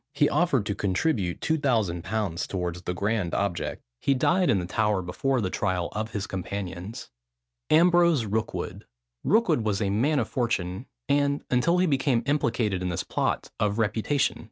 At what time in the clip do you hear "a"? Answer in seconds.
9.79-9.91